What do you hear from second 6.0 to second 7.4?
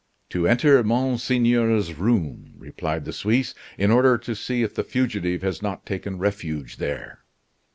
refuge there."